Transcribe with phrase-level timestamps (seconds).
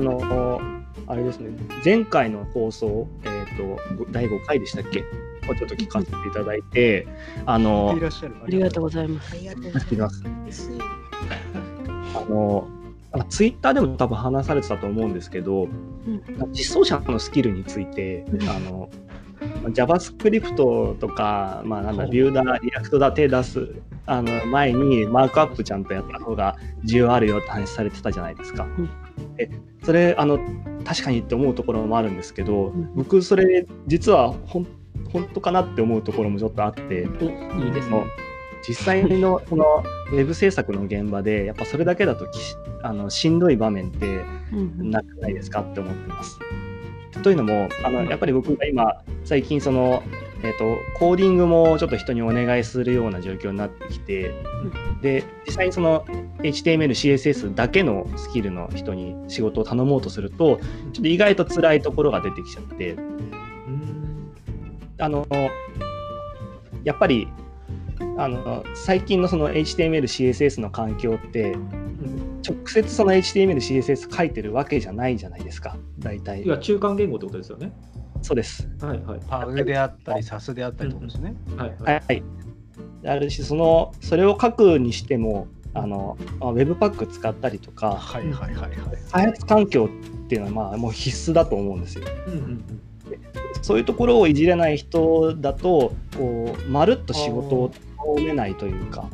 [0.00, 0.60] あの、
[1.06, 1.50] あれですね、
[1.84, 3.78] 前回の放送、えっ、ー、と、
[4.10, 5.04] 第5回でしたっけ？
[5.50, 7.06] をちょっと聞かせていただいて、
[7.44, 7.94] あの、あ
[8.48, 9.32] りがとうございます。
[9.32, 10.70] ありがとうございます。
[12.14, 16.22] あの、ツイッターでも多分話されてたと思うんですけど、うん、
[16.52, 18.88] 実装者のスキルについて、うん、あの
[19.72, 23.74] JavaScript とか、まあ、なんだ、 Vue だ、 React だ、手出す
[24.06, 28.64] あの前にマークアップちゃんとやった方が需要あるよって話されてたじゃないですか。
[28.64, 28.90] うん、
[29.38, 29.48] え
[29.82, 30.38] それあの
[30.84, 34.66] 確かにって思うところもあるんですけど、僕それ実は本
[35.34, 38.04] 当かなって思うところもちょっとあって、いいですね。
[38.66, 42.26] 実際の このウェブ制作の現場でやっぱそれだけだと
[42.82, 44.20] あのしんどい場面って
[44.78, 46.38] なくないですかって思ってます。
[47.22, 50.02] というのもあのやっぱり僕が今最近その、
[50.42, 54.34] えーと、コーディングもちょっと人にお願いするような状況になってきて、
[55.02, 56.04] で実際にその
[56.38, 60.58] HTML、CSS だけのスキルの人に仕事を頼もうとすると
[60.92, 62.96] ちょっと意外と辛いところが出てきちゃって、
[64.98, 65.26] あの
[66.84, 67.28] やっぱり
[68.16, 71.54] あの最近のその HTML、CSS の環境って
[72.46, 76.42] 直接その HTML、CSS 書いてるわけじゃないじゃないですか、大体。
[76.42, 77.72] いや、中間言語ってことですよね。
[78.22, 78.68] そうです。
[78.80, 79.20] はいはい。
[79.28, 81.34] パグであったり、サスであったりとですね。
[81.56, 82.02] はいはい。
[82.06, 82.22] はい、
[83.06, 88.72] あるし、その、それを書くにしても、あの、ウェブパック使ったりとか、はいはいはいはい。
[89.10, 89.88] 開発環境
[90.24, 92.04] っていうのは、まあ、もう必須だと思うんですよ。
[92.26, 92.80] うんうんうん
[93.62, 97.72] そういうところをいじれない人だとこうまるっと仕事を
[98.16, 99.08] 頼めないというか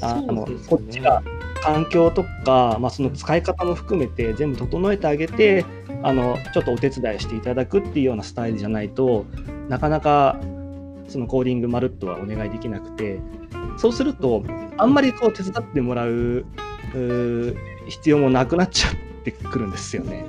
[0.00, 1.22] あの、ね、こっちが
[1.62, 5.64] 環境とか、まあ、その使い方も含めて全部整えてあげて
[6.02, 9.26] あのちょっとお手伝いしていただくっていうようなスタイルじゃないと
[9.68, 10.38] なかなか
[11.08, 13.20] そのコーディングまるっとはお願いできなくて
[13.76, 14.44] そうすると
[14.76, 16.46] あんまりこう手伝ってもらう
[17.88, 20.26] 必要もなくなっちゃってくるんですよね。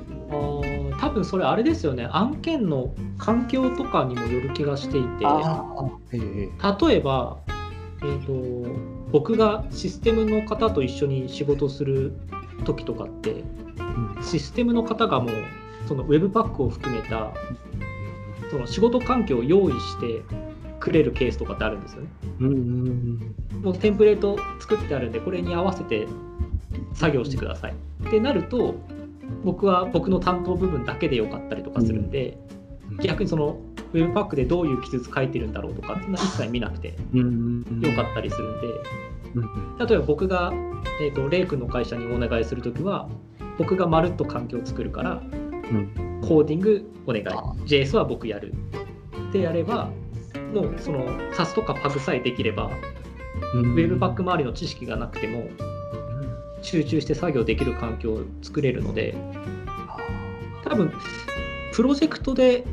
[1.00, 2.08] 多分それあれですよね。
[2.10, 5.24] 案件の環境とかにもよる気がしていて。
[6.12, 7.38] 例えば
[8.02, 12.12] えーと、僕がシステムの方と一緒に仕事する
[12.64, 13.44] 時とかって、
[14.22, 15.34] システムの方がもう
[15.88, 17.32] そのウェブパックを含めた
[18.50, 20.22] その仕事環境を用意して
[20.78, 22.08] くれるケースとかってあるんですよね。
[23.62, 26.06] もうテンプレート作ってあるんでこれに合わせて
[26.94, 27.74] 作業してください。
[28.06, 28.74] ってなると
[29.44, 32.38] 僕は僕の担当部分だけでよかったりとかするんで、
[33.02, 33.58] 逆にその
[33.92, 36.94] ウェブパックでどういう記述書いてるんだろうとかっていうのは一切見なくてよ
[37.94, 38.66] かったりするんで、
[39.86, 40.52] 例えば僕が、
[41.00, 43.08] えーと、レイ君の会社にお願いするときは
[43.58, 45.22] 僕がまるっと環境を作るから、
[46.22, 47.24] コーディングお願い。
[47.66, 48.54] JS は僕やる。
[49.28, 49.90] ってやれば
[50.52, 52.70] もうその SAS とかパグさえできれば、
[53.54, 55.44] ウェブパック周りの知識がなくても
[56.62, 59.14] 集中して作業できる環境を作れるので
[60.64, 60.92] 多分
[61.72, 62.64] プロジェクトで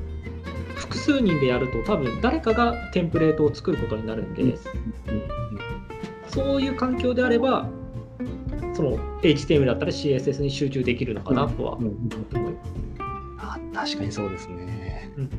[0.97, 4.59] 複数人でやると多分誰かがテンプレートを作ることになるんで、うん、
[6.27, 7.69] そういう環境であれば
[8.73, 12.17] その HTML だったら CSS に集中できるのかなとは思います。
[13.39, 15.11] あ確かにそうですね。
[15.17, 15.29] うん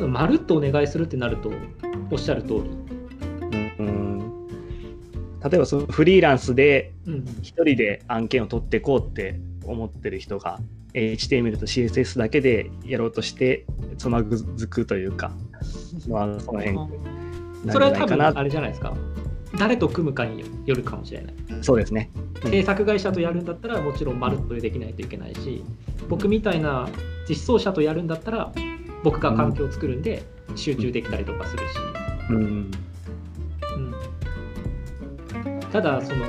[0.00, 1.52] うん、まるっとお願いするってなると
[2.10, 2.60] おっしゃる通り。
[3.78, 6.94] うん、例えばそのフリーランスで
[7.42, 10.58] 一人で案件を取っていこうって思ってる人が
[10.94, 13.64] HTML と CSS だけでやろうとして
[13.98, 15.32] つまずくというか、
[16.08, 16.78] まあ、その辺
[17.70, 18.94] それは多分あれじゃないですか。
[19.58, 21.34] 誰と組むかによるかもしれない。
[21.60, 22.10] そうですね、
[22.44, 25.62] うん、制作会社とやるんだったらもちろんまるっとできないといけないし
[26.08, 26.88] 僕みたいな
[27.28, 28.50] 実装者とやるんだったら
[29.04, 30.22] 僕が環境を作るんで
[30.56, 31.76] 集中できたりとかするし、
[32.30, 32.40] うん、う
[35.48, 36.24] ん、ただその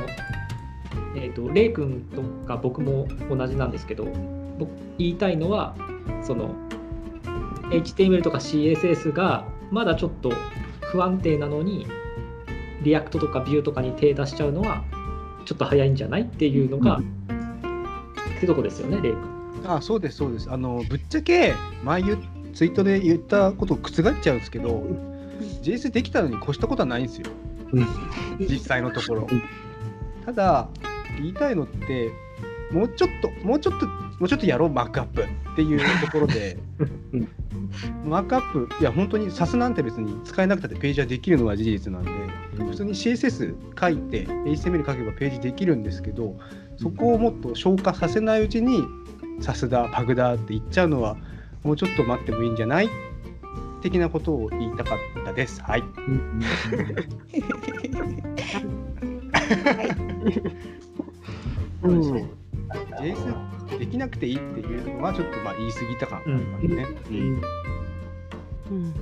[1.15, 4.05] えーと、レイ君とか僕も同じなんですけど
[4.57, 5.75] 僕言いたいのは
[6.23, 6.55] その
[7.69, 10.31] HTML とか CSS がまだちょっと
[10.81, 11.87] 不安定なのに
[12.83, 14.83] React とか Vue とかに手出しちゃうのは
[15.45, 17.83] ちょっと早いんじゃないっていうのが、うん、
[18.37, 19.33] ってとこですよね、レイ君。
[19.65, 20.51] あそうですそうです。
[20.51, 21.53] あのぶっちゃけ
[21.83, 22.03] 前
[22.53, 24.83] ツイートで言ったことを覆しちゃうんですけど
[25.63, 27.27] JS できたのに越したことはないんですよ、
[28.39, 29.27] 実際のところ。
[30.25, 30.69] ただ
[31.17, 32.11] 言いたいのって
[32.71, 36.57] もうちょっともうちょっともうちょっとやろうマークアップっていうところで、
[38.05, 42.09] マークアップいや本当に SAS なんて別に使えなくたってページはできるのは事実なんで、
[42.65, 46.35] 普通に CSS 書いて HTML 書けばページできるんですけど
[46.77, 48.83] そこをもっと消化させないうちに
[49.41, 51.17] SAS だパグだって言っちゃうのは
[51.63, 52.89] もうちょっと待ってもいいんじゃない？
[53.81, 55.61] 的なことを言いたかったです。
[55.61, 55.83] はい。
[61.83, 62.27] うん、そう
[62.99, 66.87] JS できなくていいっていうのはちょっとまあ言い過ぎたかもね。
[67.09, 67.17] うん。
[67.17, 68.73] うん。
[68.73, 68.93] うん、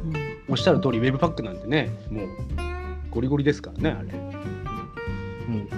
[0.49, 2.27] おっしゃる通り、ウェブパックなんてね、もう
[3.09, 4.09] ゴリゴリですからね、あれ。
[4.09, 5.67] うん。
[5.69, 5.77] そ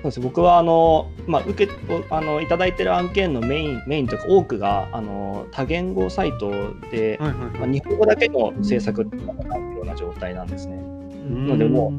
[0.00, 0.20] うです。
[0.20, 1.72] 僕はあの、まあ、受け
[2.10, 6.50] あのいただいてる案件のメインメインというか多くがあの多言語サイト
[6.90, 11.01] で、はいはいはい、まあ、日本語だけの制作っていうような状態なんですね。
[11.28, 11.92] のでも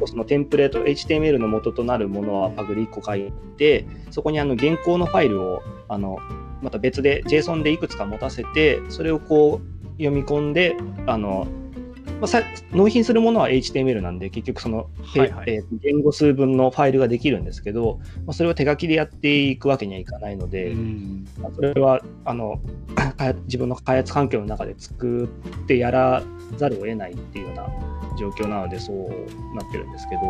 [0.00, 6.18] うそのテンプレート HTML の元となるものはパグリ1個書いてそこにあの現行のファイルをあの
[6.62, 10.76] また別で JSON でいくつか持たせてそれをこう読み込んで
[11.06, 11.46] あの
[12.20, 20.74] まあ、さ納品するものは HTML なんで、結局その、はいはい、えー、言語数分のファイルができるんですけど、まあ、それを手書きでやっていくわけにはいかないので、
[21.40, 22.60] まあ、それはあの
[23.46, 25.28] 自分の開発環境の中で作っ
[25.66, 26.22] てやら
[26.56, 27.66] ざるを得ないっていうような
[28.18, 30.20] 状況なので、そうなってるんですけど、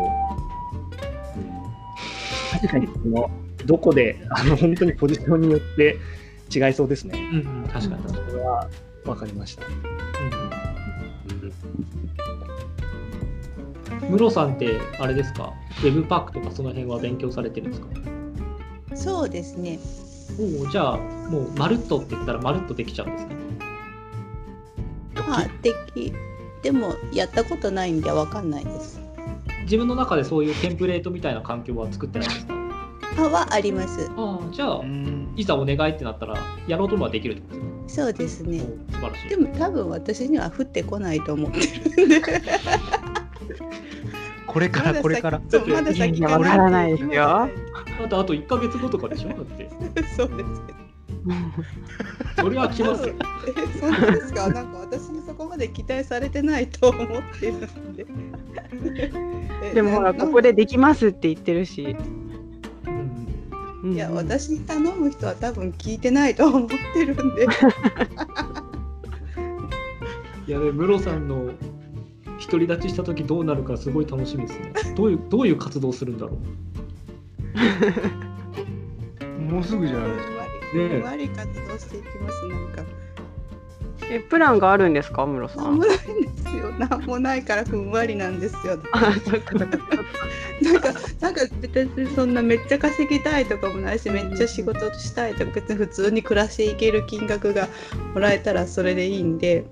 [1.35, 3.29] うん、確かにその
[3.65, 5.97] どこであの本当にポジションによって
[6.53, 7.19] 違いそうですね。
[7.33, 8.03] うん、確かに。
[8.07, 8.69] それは
[9.03, 9.65] 分かりました。
[9.65, 10.40] うん
[14.09, 15.53] ムロさんってあれですか？
[15.83, 17.87] ウェブパックとかその辺は勉強されてるんですか？
[18.95, 19.79] そうですね。
[20.63, 23.35] おじゃあもうまるっとって言ったらまるっとできちゃうんですね？
[25.15, 26.13] まあでき
[26.61, 28.99] でもやったことないんでわかんないです。
[29.63, 32.53] 自分の中でそういうテンプレートみたいな環境は作ってないですか？
[33.17, 34.09] あはあります。
[34.17, 34.81] あじゃあ
[35.35, 36.37] いざお願いってなったら
[36.67, 38.59] やろうともできるってことですねそうですね
[38.91, 41.59] 素晴らしいでも多分私には降ってこないと思って
[41.97, 42.21] るんで
[44.47, 45.39] これからこれから。
[45.67, 47.23] まだ先わからないですよ。
[47.23, 47.49] あ
[48.09, 49.29] とあと1か月後とかでしょ？
[49.29, 49.69] だって。
[50.17, 50.79] そうですけど。
[52.43, 53.13] それは来ますよ。
[53.47, 54.49] え、そうですか？
[54.49, 57.07] なんか私にそこまで期待されてないと思っ
[57.39, 58.05] てるんで。
[59.73, 61.95] でもほらここでできますって言ってるし。
[63.83, 67.47] いや、私に頼む人は多分聞いてないと思ってるんで。
[70.47, 71.51] いやね、ムロさんの
[72.39, 74.73] 独り立ちした時どうなるかすごい楽しみですね。
[74.95, 76.37] どういうどういう活動するんだろ
[79.23, 79.27] う？
[79.51, 80.31] もうすぐじゃないですか。
[80.71, 83.00] ふんわり活動していきますなんか。
[84.11, 85.63] えプランがあるんですか、ムロさん？
[85.63, 86.71] なんもないんですよ。
[86.77, 88.77] なんもないからふんわりなんですよ。
[88.91, 89.77] あ、そっかそっか。
[90.61, 97.69] なんかなんか別にそんなめっちゃ稼ぎたいとかもないし、めっちゃ仕事したいとか別に普通に暮らしていける金額が
[98.13, 99.65] もらえたらそれでいいんで。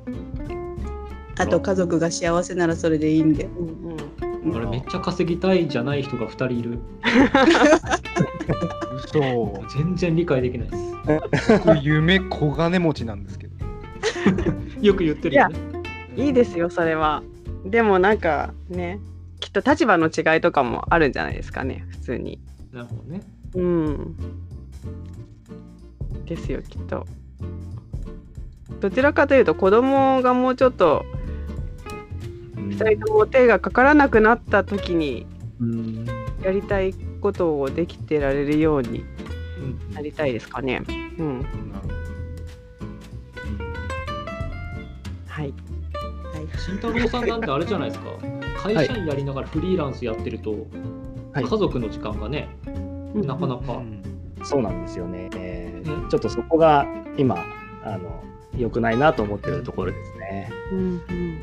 [1.38, 3.46] あと家族が幸せならそれでいいんで。
[3.46, 3.98] うん
[4.44, 6.80] うん、あれめっちゃ稼ぎたいじゃない人が2人いる。
[9.12, 10.78] そう全然理解できないで
[11.38, 11.62] す。
[11.64, 13.49] 僕夢小金持ちなんですけど。
[14.82, 15.60] よく言ってるよね。
[16.16, 17.24] いいですよそれは。
[17.66, 19.00] でもなんかね
[19.40, 22.40] きっと立場の違いとかもあるんじゃないですかね普通に。
[22.72, 23.22] なるほどね。
[23.56, 24.16] うん。
[26.26, 27.06] ですよきっと。
[28.80, 31.04] どちらかというと子供がもうちょっと
[32.56, 35.26] 2人とも手がかからなくなった時に
[36.44, 39.04] やりたいことをできてられるように
[39.94, 40.84] なりたいですかね。
[41.18, 41.46] うん、
[45.40, 45.54] はい。
[46.58, 48.12] 慎太郎さんなんてあれじゃないですか。
[48.62, 50.52] 会社員やりながらフリーランスやってると、
[51.32, 52.50] はい、家族の時間がね、
[53.14, 53.82] なかなか、
[54.44, 56.86] そうなんですよね、えー、ちょっとそこが
[57.18, 57.38] 今
[57.84, 58.24] あの
[58.58, 60.52] 良くないなと思ってるところですね。
[60.72, 61.40] うんうん。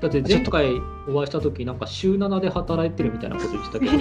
[0.00, 3.92] だって前回お会いした時なんか週7で働いてるみたいなこと言ってたけど。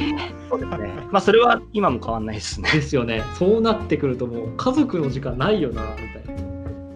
[0.49, 0.93] そうですね。
[1.11, 2.69] まあそれは今も変わんないですね。
[2.71, 3.23] ですよね。
[3.37, 6.46] そうなってくるともう家族の時間ないよなみたいな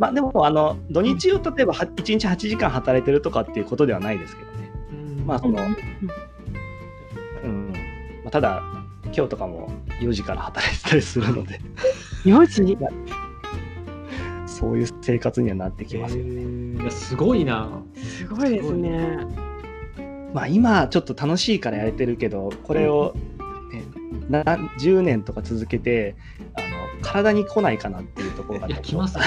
[0.02, 5.64] まあでもあの土日を例えば1日8時間働いてるとかっていうことではないですけどね、うん、まあその、
[7.44, 7.72] うん。
[8.24, 8.64] まあ、ただ
[9.16, 11.62] 今日とかも4時から働いてたりするので。
[12.26, 12.78] 4時？
[14.52, 16.82] そういう生活にはなってきますよね。
[16.82, 17.70] いやすごいな。
[17.96, 19.20] すごいですね。
[20.34, 23.14] まあ今ちょっと楽しいからやれてるけどこれを、
[23.72, 23.84] ね、
[24.30, 24.44] な
[24.80, 26.16] 10年とか続けて
[26.56, 26.71] あの
[27.02, 29.18] 体に来ないかなっていうところがきます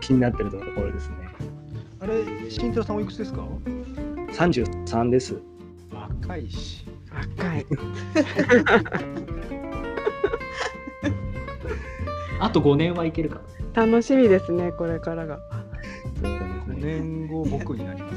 [0.00, 1.16] 気になってるところですね。
[2.00, 3.46] あれ新太さんおいくつですか
[4.32, 5.40] ？33です。
[5.92, 6.84] 若いし。
[7.10, 7.66] 若い。
[12.42, 13.40] あと5年はいけるか
[13.72, 15.38] 楽しみですねこれからが
[16.20, 18.16] 5年後僕になります、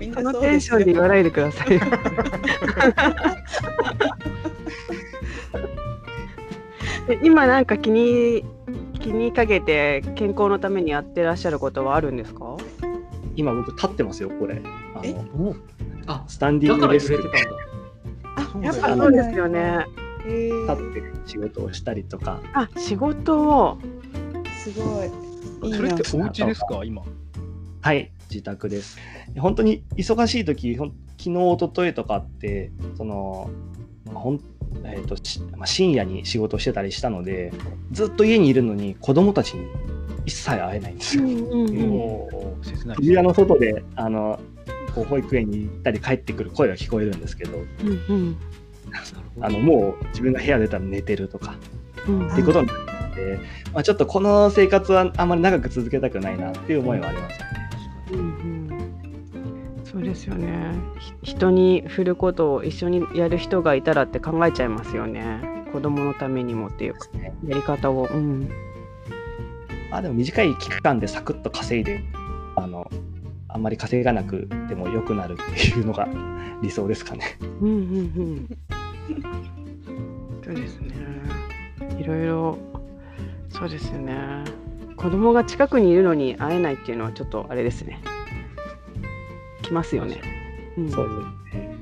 [0.00, 1.78] ね、 そのテンションで言わないでください
[7.22, 8.44] 今なんか気に
[9.00, 12.56] 気にかけて健康のためにやってらっしゃることはあるんですか？
[13.34, 14.62] 今僕立ってますよこれ。
[14.94, 15.02] あ
[15.36, 15.56] の
[16.06, 17.30] あスタンディングデスク
[18.36, 19.86] あやっぱそうですよね。
[20.24, 22.40] 立って仕事をしたりとか。
[22.54, 23.78] あ仕事を？
[24.62, 25.10] すごい。
[25.68, 26.82] いいそれってお家ですか？
[26.84, 27.02] 今。
[27.80, 28.98] はい自宅です。
[29.36, 33.50] 本当に忙しい時昨日一昨日とかってその
[34.12, 34.40] ほん
[34.84, 35.16] えーと
[35.56, 37.52] まあ、深夜に仕事してたりしたので
[37.92, 39.66] ずっと家にいるのに子供たちに
[40.26, 41.26] 一切会えないんですよ。
[43.00, 44.40] 渋谷の外であの
[44.94, 47.66] こう保育園に行ったり帰ってくる声が聞こえるんですけど、うん
[48.08, 48.36] うん、
[49.40, 51.56] あのもう自分が部屋出たら寝てるとか、
[52.06, 52.76] うん、っていうことになっ
[53.14, 53.38] て、
[53.72, 57.46] まあ、ちょっとこの生活はあんまり長く続けたくないなっていう思いはありますね。
[58.12, 58.22] うんう
[58.58, 58.61] ん
[59.92, 60.74] そうですよね
[61.22, 66.94] 人に振ることを一緒にやる人がいたらって考えちゃいますよね子供のためにもっていう
[67.46, 68.08] やり方を。
[68.12, 68.50] うん
[69.90, 72.02] あでも短い期間でサクッと稼いで
[72.56, 72.90] あの
[73.46, 76.08] あんまり稼がなくても良くなるっていうのが
[76.62, 77.36] 理想ですかね。
[77.60, 77.78] うんうんう
[78.22, 78.48] ん。
[80.42, 80.94] そうですね。
[81.98, 82.58] いろいろ
[83.50, 84.44] そうですね。
[84.96, 88.00] 子供が近くにいるのに会えないっていうのはちょっとあれですね。
[89.72, 90.20] きますよね。
[90.76, 91.20] うん、そうです
[91.56, 91.74] ね。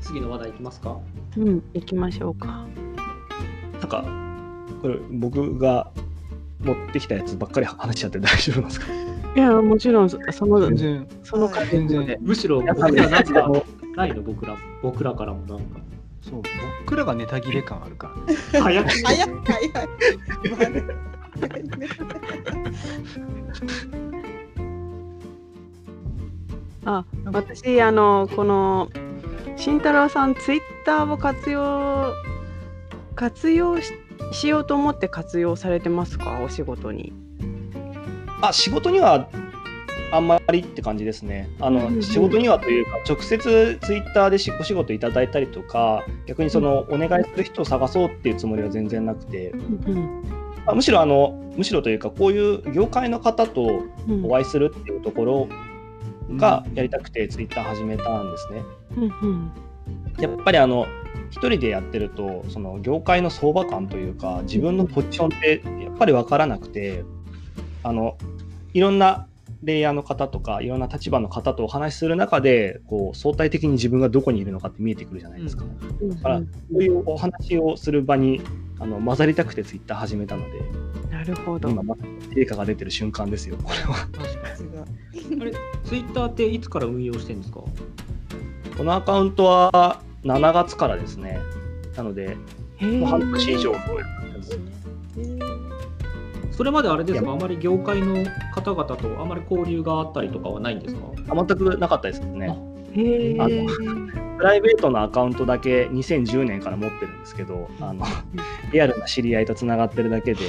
[0.00, 0.96] 次の話題いきますか？
[1.36, 2.66] うん、行きましょうか。
[3.80, 4.04] なんか
[4.80, 5.90] これ僕が
[6.60, 8.86] 持ってきたやつばっかり話しちゃって大丈夫なんですか？
[9.36, 13.48] いや、もちろん、その、全然、その全然、むしろ、僕らなんか、
[13.94, 15.64] ないの、僕ら、僕らからもなんか。
[16.20, 16.42] そう、
[16.84, 18.12] 僕らがネタ切れ感あるか
[18.52, 18.60] ら。
[18.60, 18.90] 早く。
[18.90, 19.62] 早く、早い。
[26.84, 28.88] あ、私、あの、この。
[29.56, 32.14] 慎太郎さん、ツイッターを活用。
[33.14, 33.92] 活用し
[34.32, 36.40] しようと思って活用されてますか？
[36.40, 37.12] お仕事に
[38.40, 39.28] あ仕事には
[40.12, 41.50] あんまりって感じですね。
[41.60, 50.22] あの、うんうん、仕事にはというか、直接ツイッターでお仕事いただいたりとか、逆にその、お願いする人を探そうっていうつもりは全然なくて、うんうん
[50.64, 53.82] まあ、むしろあの、むしろというか、こういう業界の方と
[54.24, 55.48] お会いするっていうところ
[56.36, 58.62] がやりたくて、ツイッター始めたんですね。
[58.96, 59.52] うんうん、
[60.18, 60.86] やっぱりあの、
[61.30, 67.04] 一人でやってるとその業界の相場感というか自分のポジションってやっぱり分からなくて
[67.82, 68.18] あの
[68.74, 69.26] いろんな
[69.62, 75.64] レイヤーの方とかいろんな立場の方とお話しする中でこう相対的に自分がどこにいるのかって見えてくるじゃないですか。
[76.00, 78.40] うん、だからそういうお話をする場に
[78.78, 80.99] あの混ざりたくてツイッター始めたので。
[81.20, 81.68] なるほど。
[81.68, 81.94] 今ま
[82.34, 83.56] 成果が出てる瞬間ですよ。
[83.62, 84.08] これは。
[85.40, 85.52] あれ
[85.84, 87.60] ツイッターっていつから運用してるんですか？
[88.76, 91.38] このアカウントは7月からですね。
[91.94, 92.36] なので、
[92.80, 93.74] もう半年以上
[96.52, 98.24] それまであれですか、あまり業界の
[98.54, 101.02] 方々とあまり交流があったりとかはないんですか？
[101.28, 102.46] あ全くなかったですね。
[102.48, 103.66] あの
[104.38, 108.06] プライベートのアカウントだけ2010年から持ってるんですけど、あの
[108.72, 110.40] リアルな知り合いとつながってるだけで、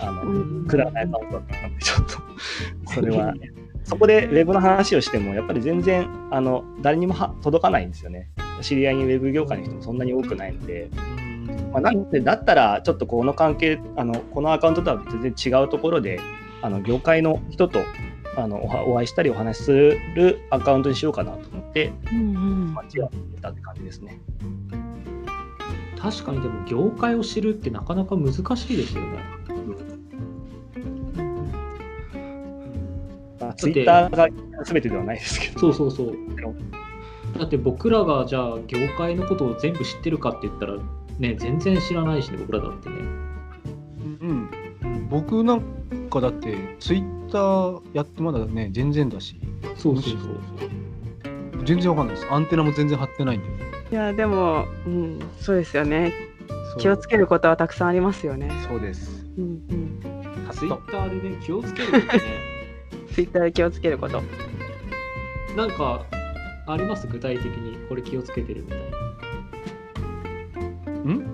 [0.00, 3.34] あのくだらないアカウントだったので、ちょっと、それは
[3.84, 8.30] そこでウェブの話をしても、やっぱり全然あの誰にも届かないんですよね。
[8.60, 10.88] 知り合いにウェブ業界の人もそんなに多くないので。
[11.72, 16.20] まあ、なんでだったら、ちょっとこの関係、あのこのアカウントとは全然違うところで、
[16.60, 17.80] あの業界の人と
[18.36, 19.72] あのお会いしたりお話しす
[20.14, 22.22] るアカウントにしようかなと思って、うんう
[22.70, 24.20] ん、間違ってたって感じですね。
[25.98, 29.18] 確かにでも業界を知るってなかなか難しいですよね。
[33.62, 34.28] ツイッターが
[34.64, 35.60] 全てではないですけど。
[35.60, 36.16] そうそうそう。
[37.38, 40.76] だって僕らがじゃあ業界のことを全部知ってるかって言ったら
[41.18, 42.96] ね全然知らないしね僕らだってね。
[44.20, 44.50] うん、
[45.08, 45.62] 僕なん
[46.10, 49.40] かだってツイッターやってまだね全然だし。
[49.76, 51.64] そうそうそう。
[51.64, 52.32] 全然わかんないです。
[52.32, 53.46] アンテナも全然張ってないんで。
[53.92, 56.12] いやでも、うん、そうですよね。
[56.78, 58.50] 気をつけることはたくさんありますよね。
[58.68, 59.24] そうです。
[59.38, 60.00] うんうん。
[60.52, 62.22] ツイッターでね気をつけることね。
[63.14, 64.22] ツイッターで気をつけること。
[65.56, 66.04] なんか
[66.66, 67.06] あります？
[67.06, 68.78] 具体的にこれ気をつけてるみたい
[71.04, 71.12] な。
[71.12, 71.26] ん？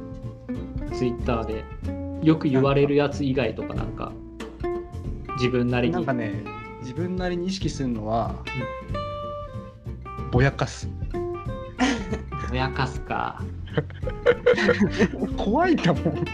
[0.92, 1.64] ツイッターで
[2.23, 4.12] よく言われるやつ以外とかなんか
[5.37, 5.94] 自分なりに。
[5.94, 6.42] なんかね
[6.80, 8.35] 自分なりに意識するのは、
[10.16, 10.88] うん、ぼやかす。
[12.49, 13.42] ぼやかすか。
[15.37, 16.00] 怖いかも。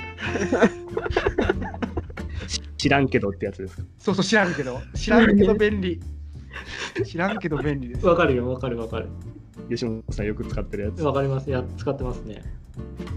[2.84, 3.82] 知らんけどってやつですか？
[3.98, 5.98] そうそう知らんけど知らんけど便利
[7.06, 8.06] 知らんけど便利です。
[8.06, 9.08] わかるよ、わかるわかる。
[9.70, 11.02] 吉本さんよく使ってるやつ。
[11.02, 11.50] わかります。
[11.50, 12.42] や、使ってますね。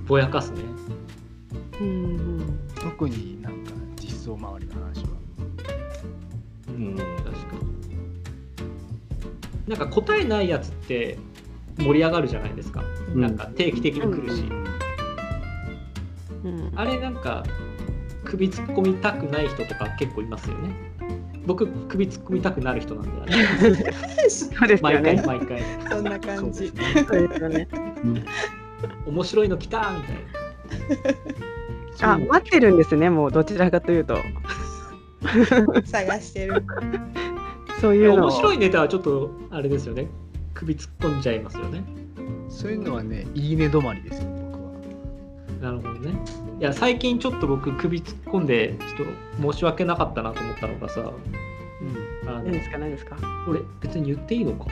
[0.07, 0.61] ぼやかすね。
[1.81, 2.59] うん。
[2.75, 5.09] 特になんか実装周りの話は。
[6.69, 7.31] うん、確か
[9.67, 9.67] に。
[9.67, 11.17] なんか答えないやつって
[11.77, 12.83] 盛り上がるじゃないですか、
[13.13, 14.43] うん、なんか定期的に来るし、
[16.45, 17.43] うん、あれなんか
[18.27, 20.75] 首突っ込みたくない人とか結構いますよね。
[21.45, 23.35] 僕首突っ込みたくなる人なんで、
[24.29, 25.61] そうです毎回毎回。
[25.89, 26.73] そんな感じ。
[26.73, 27.67] ね、
[29.05, 30.15] 面白いの来たみたい
[32.01, 32.15] な。
[32.15, 34.17] あ待ってるんですねもうどちらかというと。
[35.85, 36.63] 探してる。
[37.79, 40.07] そういう面白いネタはちょっとあれですよね。
[40.53, 41.81] 首突っ込んじゃいますよね。
[42.49, 44.71] そういうのはねいいね止まりですよ僕は。
[45.61, 46.13] なるほどね
[46.59, 49.07] いや最近ちょっと僕首突っ込んでちょっ
[49.41, 53.15] と申し訳なかったなと思ったのがさ、うん、あ何ですか何ですか？
[53.47, 54.65] 俺別に言っていいのか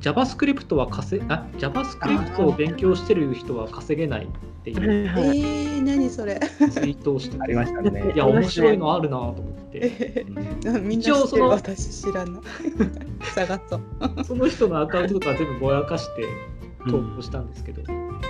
[0.00, 4.28] ？JavaScript は稼あ JavaScript を勉強してる人は稼げないっ
[4.64, 4.78] ていう。
[5.06, 6.40] えー、何それ？
[6.58, 8.12] ツイートをしてありましたね。
[8.12, 10.26] いや、面白いのあるなと思って。
[10.82, 11.48] みんな知ってる？
[11.50, 12.42] 私知らない。
[13.32, 14.24] 探そう。
[14.24, 16.24] その人のアカウントとか全部ぼやかして
[16.90, 18.20] 投稿したんですけど、うん、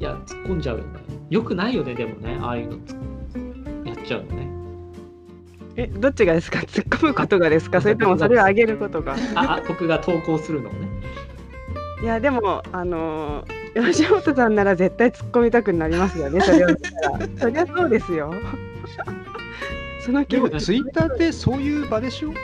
[0.00, 1.17] いや、突っ込んじゃうよね。
[1.30, 2.78] よくないよね、でもね、ああいうの
[3.84, 4.48] やっちゃうのね。
[5.76, 6.58] え、どっちがですか？
[6.60, 7.80] 突っ込むことがですか？
[7.80, 9.16] それともそれを上げることが？
[9.34, 10.88] あ、僕が投稿するのね。
[12.02, 16.68] いや、でも、あのー、吉本さんなら絶対突っ込みたくなりますよね、それを。
[17.38, 18.32] そりゃそうですよ。
[20.00, 20.58] その気持ち。
[20.64, 22.34] ツイッターってそういう場でしょ、うん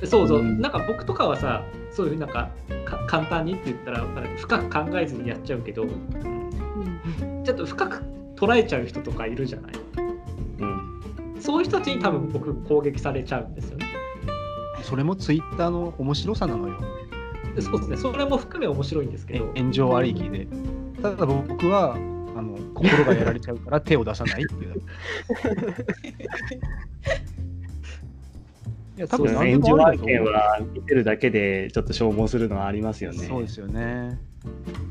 [0.00, 2.48] うん、そうそう、なんか僕とかはさ、そういうなんか
[3.06, 4.04] 簡単にって言ったら
[4.38, 6.33] 深く考えずにやっちゃうけど、うん、
[7.44, 8.02] ちょっと深く
[8.36, 9.72] 捉えちゃう人とかいるじゃない？
[11.40, 13.86] そういう人たちに多分僕攻撃されちゃうんですよね。
[14.82, 16.80] それもツイッターの面白さなのよ。
[17.60, 19.52] そうですね、それも含め面白いんですけど。
[19.56, 20.48] 炎上ありきで。
[21.00, 24.74] ただ僕はあの心がやられちゃうから手を出さないっていう。
[28.96, 33.18] いや多分炎上案件は見てるだけでちょっと消耗するのはありますよね。
[33.26, 34.18] そうですよね。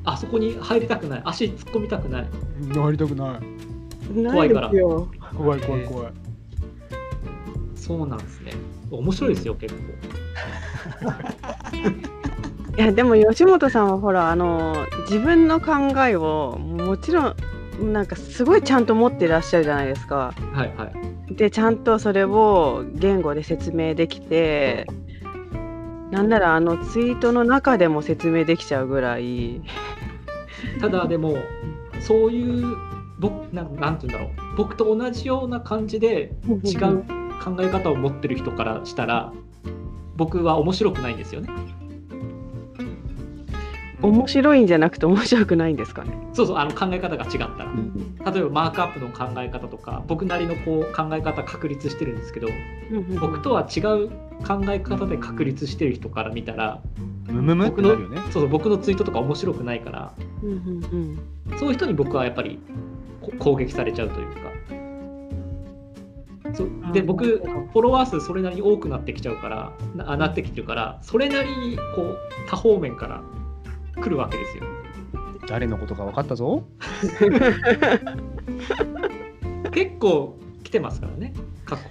[0.05, 2.27] あそこに入りたくない、足突っ込みたくない。
[2.73, 4.23] 入りたくない。
[4.31, 4.69] 怖いから。
[4.69, 6.13] 怖い怖い怖い。
[7.75, 8.53] そうなんですね。
[8.91, 9.81] 面白いですよ、結構。
[12.77, 15.73] いやでも吉本さんはほらあの自分の考
[16.07, 17.35] えをもちろ
[17.79, 20.33] んなんかすごいちゃんと持ってらっしゃるじゃないですか。
[20.53, 20.91] はいは
[21.29, 24.87] い、でちゃんとそれを言語で説明できて
[26.13, 29.61] なんならあのツイートの中でも説明できちゃうぐらい。
[30.79, 31.37] ただでも
[32.01, 32.77] そういう
[33.17, 36.31] 僕なんなんて言うんだろう僕と同じような感じで
[36.63, 37.03] 違う
[37.43, 39.33] 考え方を持ってる人からしたら
[40.15, 41.49] 僕は面白くないんですよね。
[44.03, 46.11] 面白いんじゃなくて面白くないんですかね？
[46.33, 52.47] そうそうあの考え方が違ったら、うん、例えばマークアップの考え方とか僕なりのこう考え方確立してるんですけど、
[52.91, 54.09] うん、僕とは違う
[54.45, 56.81] 考え方で確立してる人から見たら、
[57.27, 60.13] 僕の、ね、そうそう僕のツイートとか面白くないから、
[60.43, 61.19] うんうん
[61.51, 62.59] うん、そういう人に僕はやっぱり
[63.39, 64.43] 攻撃されちゃうというか。
[66.55, 73.23] そうで僕フォロワー数それなりに多くなってきちゃうからななってきてるからそれなりにこう多方面から
[74.03, 74.63] 来るわけですよ。
[75.47, 76.63] 誰のことか分かったぞ
[79.71, 81.33] 結構来てますからね
[81.65, 81.83] 過去。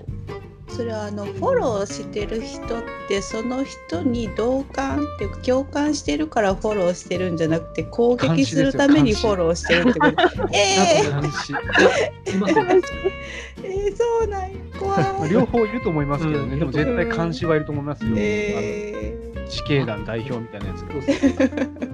[0.69, 10.23] それはあのフォローしてる人ってその人に同感っていうか共感してるからフォローしてるんじゃなくて攻撃するためにフォローしてるってこと。
[10.55, 11.21] えー、
[13.65, 14.49] えー、そうなんや
[14.79, 15.31] 怖い。
[15.31, 18.15] 両方いると思いますけどね、うん、でも絶対監視はいると思いますよ。
[18.17, 20.95] えー、死刑団代表みたいなやつが。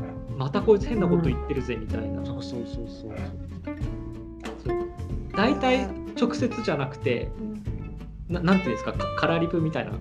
[0.48, 2.24] またこいつ変なこと言ってるぜみたいな。
[2.24, 3.10] そうそうそうそう。
[5.36, 5.86] 大体
[6.18, 7.28] 直接じゃなくて。
[8.30, 9.92] ななんていうんですかカラーリプみたいな、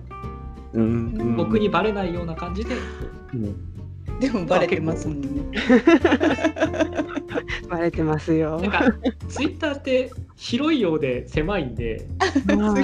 [0.74, 2.76] うん、僕にバレないような感じで、
[3.32, 5.28] うん、でもバレてますもんね。
[7.70, 8.60] バレてますよ。
[8.60, 8.92] なんか
[9.28, 12.06] ツイッターって広いようで狭いんで。
[12.54, 12.74] ま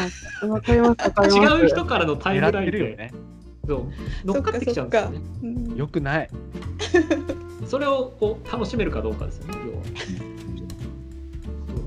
[0.42, 3.12] あ、わかります違う人からのタイムラインで、ね、
[3.66, 3.86] そう。
[4.26, 5.20] 乗っかってきちゃうんですよね。
[5.76, 6.30] よくない
[7.66, 9.82] それをこう楽しめるかどうかですよね要は。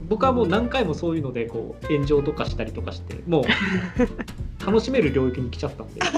[0.09, 3.43] 僕はもう何回もそういうのでこう炎上とかしたりとかしてもう
[4.65, 6.01] 楽しめる領域に来ちゃったんで。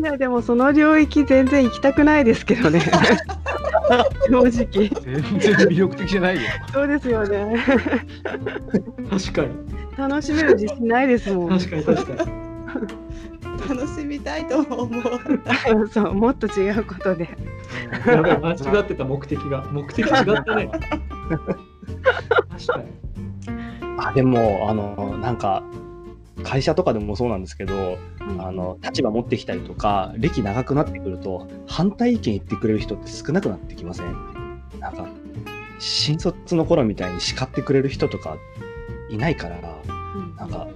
[0.00, 2.80] いやでもその領域全然行きたくないですけどね。
[4.28, 4.50] 正直。
[4.50, 4.90] 全
[5.40, 6.42] 然魅力的じゃないよ。
[6.72, 7.56] そうですよね。
[9.10, 9.48] 確かに。
[9.96, 11.48] 楽しめる自信ないですもん。
[11.48, 12.47] 確かに確かに
[13.68, 17.28] 楽しみたいと思うそうもっと違うことで。
[18.06, 19.64] やばい間違ってた目的が。
[19.72, 20.70] 目的違ったね。
[20.70, 22.84] 確かに。
[23.98, 25.62] あでもあのなんか
[26.44, 34.14] 会社とかでもそうなんですけど、うん、あの立場持ってきたりとか歴長くなってくると反対意見言ってくれる人って少なくなってきません？
[34.78, 35.08] なんか
[35.80, 38.36] 新卒の頃みたいに叱ってくれる人とか
[39.10, 40.68] いないから、うん、なんか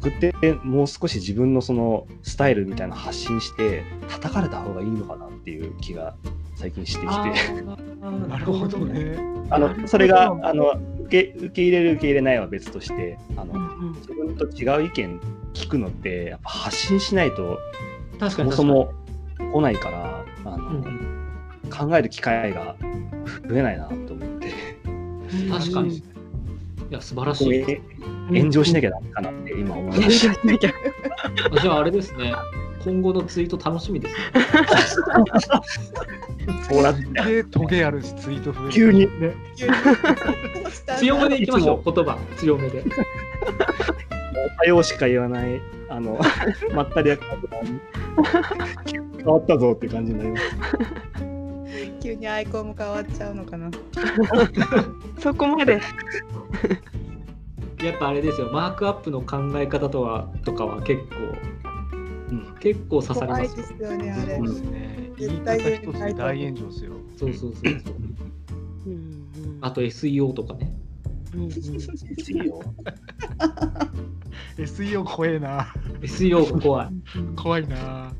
[0.00, 0.32] 僕って
[0.62, 6.14] もう少し自分のそのスタイルみたいな発信して叩かれた方がいいのかなっていう気が
[6.54, 7.62] 最近してきて。
[8.28, 9.18] なるほどね。
[9.50, 15.20] あのそれがあの受け受け入れる受け入れないは別としてあの、うんうん、自分と違う意見
[15.54, 17.58] 聞くのってやっぱ発信しないと
[18.30, 18.92] そもそも
[19.52, 20.84] 来ないからあの、うん、
[21.70, 22.76] 考える機会が
[23.48, 24.48] 増えないなと思って。
[25.50, 25.96] 確かに。
[25.96, 26.02] い
[26.90, 27.80] や素晴らしい
[28.28, 31.60] 炎上しなきゃダメかなって今思いました。
[31.60, 32.34] じゃああれですね。
[32.84, 34.22] 今後のツイート楽しみですね。
[36.68, 39.34] そうトゲあるしツイート増え急にね。
[40.98, 41.92] 強めでいきましょう。
[41.92, 42.84] 言葉強めで。
[44.56, 46.18] おはようしか言わないあの
[46.74, 47.18] まったりや
[49.16, 50.44] 変わったぞって感じになります。
[52.02, 53.70] 急にアイコンも変わっちゃうのかな。
[55.18, 55.80] そこまで。
[57.82, 58.50] やっぱあれですよ。
[58.52, 61.16] マークアップの考え方とはとかは結構、
[62.30, 67.94] うん、結構刺さりますですよねあれ、うん、ね言い方一つで大炎上ですよそうそうそうそう、
[68.86, 70.72] うん、あと SEO とかね、
[71.34, 72.62] うんうん、 SEO
[74.58, 75.72] SEO 怖えな。
[76.00, 76.88] SEO 怖い。
[77.36, 78.12] 怖いな、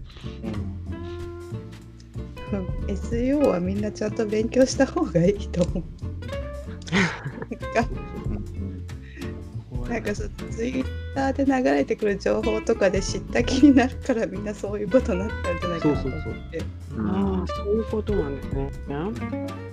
[2.53, 5.85] うん、SEO はみんなちゃんと勉強した方がいいと思う
[9.89, 16.63] なんかそツイッターで流れてくる情報とかで知った気になるからみんなそういうことになったんじゃないかなと思って。
[16.99, 19.68] ああそういうことなんですね。